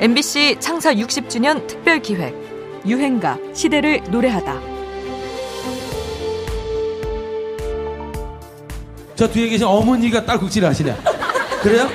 [0.00, 2.34] MBC 창사 60주년 특별 기획
[2.86, 4.60] 유행가 시대를 노래하다.
[9.16, 10.94] 저 뒤에 계신 어머니가 딸꾹질 하시네.
[11.62, 11.88] 그래요?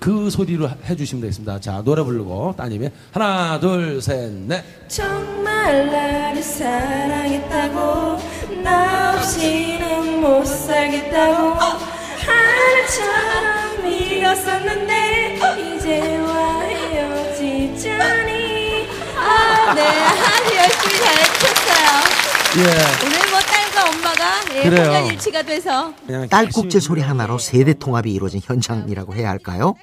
[0.00, 1.60] 그 소리로 해주시면 되겠습니다.
[1.60, 4.62] 자, 노래 부르고 따님이 하나, 둘, 셋, 넷.
[4.88, 8.18] 정말 나를 사랑했다고
[8.64, 11.54] 나 없이는 못 살겠다고
[12.26, 14.94] 하늘처럼 익었었는데
[15.84, 16.23] 헤어지자니
[19.16, 19.82] 아, 네.
[20.04, 21.86] 아주 열심히 잘해주셨어요.
[22.58, 23.06] 예.
[23.06, 24.86] 오늘 뭐 딸과 엄마가 예, 그래요.
[24.90, 29.74] 혼연일치가 돼서 그냥 딸꾹질 소리 하나로 세대 통합이 이루어진 현장이라고 해야 할까요?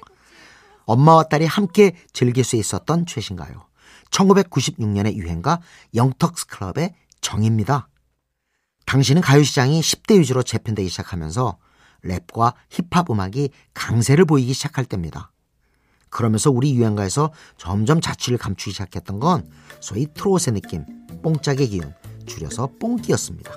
[0.84, 3.66] 엄마와 딸이 함께 즐길 수 있었던 최신가요.
[4.10, 5.60] 1996년의 유행가
[5.94, 7.88] 영턱스 클럽의 정입니다.
[8.86, 11.56] 당시는 가요시장이 10대 위주로 재편되기 시작하면서
[12.04, 15.31] 랩과 힙합 음악이 강세를 보이기 시작할 때입니다.
[16.12, 19.50] 그러면서 우리 유행가에서 점점 자취를 감추기 시작했던 건
[19.80, 20.84] 소위 트롯의 느낌,
[21.22, 21.94] 뽕짝의 기운,
[22.26, 23.50] 줄여서 뽕기였습니다.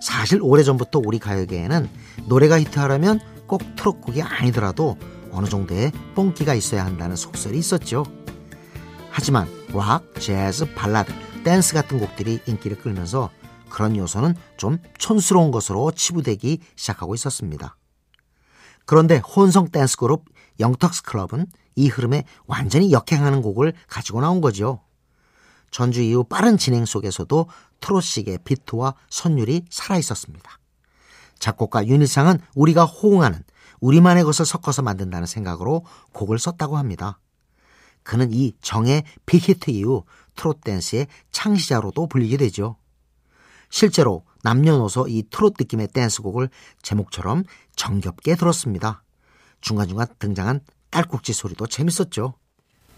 [0.00, 1.90] 사실 오래전부터 우리 가요계에는
[2.28, 3.18] 노래가 히트하려면
[3.48, 4.96] 꼭 트롯곡이 아니더라도
[5.32, 8.04] 어느 정도의 뽕기가 있어야 한다는 속설이 있었죠.
[9.10, 13.30] 하지만 락, 재즈, 발라드, 댄스 같은 곡들이 인기를 끌면서
[13.68, 17.76] 그런 요소는 좀 촌스러운 것으로 치부되기 시작하고 있었습니다.
[18.86, 20.24] 그런데 혼성 댄스 그룹
[20.60, 24.80] 영턱스 클럽은 이 흐름에 완전히 역행하는 곡을 가지고 나온 거죠.
[25.70, 27.48] 전주 이후 빠른 진행 속에서도
[27.80, 30.58] 트롯식의 비트와 선율이 살아있었습니다.
[31.38, 33.44] 작곡가 윤일상은 우리가 호응하는
[33.80, 37.20] 우리만의 것을 섞어서 만든다는 생각으로 곡을 썼다고 합니다.
[38.02, 42.76] 그는 이 정의 빅히트 이후 트롯 댄스의 창시자로도 불리게 되죠.
[43.70, 46.48] 실제로 남녀노소 이 트롯 느낌의 댄스곡을
[46.82, 47.44] 제목처럼
[47.76, 49.02] 정겹게 들었습니다.
[49.60, 52.34] 중간중간 등장한 딸꾹질 소리도 재밌었죠.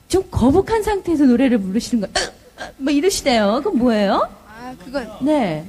[0.08, 2.20] 좀 거북한 상태에서 노래를 부르시는 거,
[2.78, 3.61] 뭐 이러시네요.
[3.62, 4.28] 그건 뭐예요?
[4.48, 5.66] 아, 그건 네.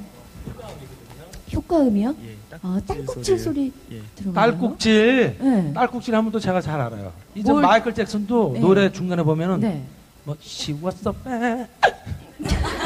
[1.52, 2.14] 효과음이요?
[2.62, 3.72] 아, 딸꾹질 소리
[4.16, 4.34] 들어가요?
[4.52, 5.36] 딸꾹질.
[5.40, 5.72] 네.
[5.74, 7.12] 딸꾹질 하면 또 제가 잘 알아요.
[7.34, 8.60] 이제 뭘- 마이클 잭슨도 네.
[8.60, 9.84] 노래 중간에 보면은 네.
[10.24, 11.66] 뭐 She was so bad.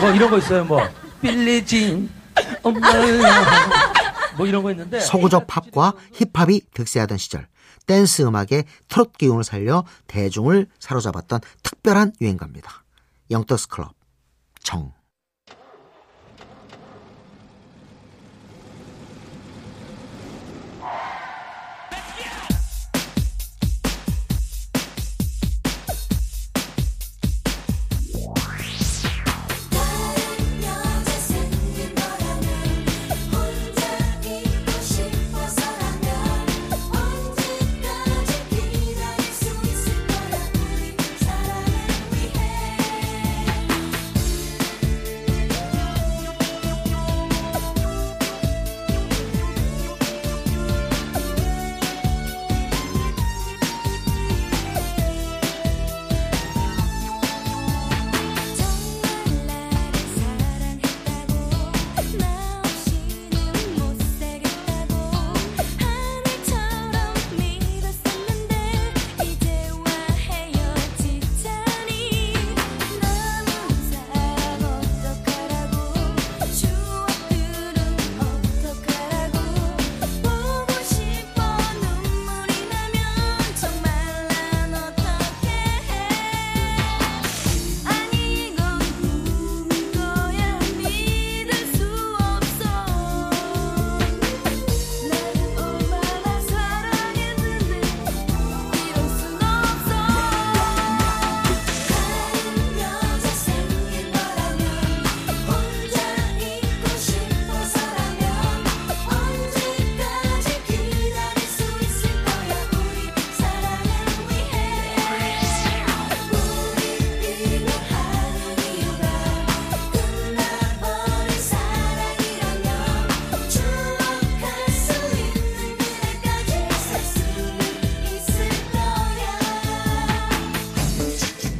[0.00, 0.64] 뭐 이런 거 있어요.
[0.64, 0.80] 뭐
[1.20, 2.08] 빌리진
[4.36, 7.46] 뭐 이런 거 있는데 서구적 팝과 힙합이 득세하던 시절
[7.86, 12.84] 댄스 음악의 트롯 기운을 살려 대중을 사로잡았던 특별한 유행가입니다.
[13.30, 13.94] 영떡스 클럽
[14.60, 14.92] 정